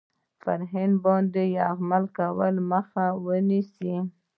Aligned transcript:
پر 0.41 0.59
هند 0.71 0.95
باندي 1.03 1.43
یرغل 1.57 2.05
کولو 2.17 2.61
مخه 2.71 3.05
ونیسي. 3.25 3.95